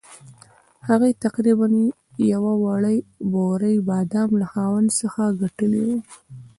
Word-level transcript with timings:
هغې 0.87 1.11
تقریباً 1.23 1.67
یوه 2.33 2.53
وړه 2.63 2.91
بورۍ 3.31 3.75
بادام 3.89 4.29
له 4.41 4.45
خاوند 4.53 4.89
څخه 4.99 5.21
ګټلي 5.41 5.81
وو. 5.87 5.99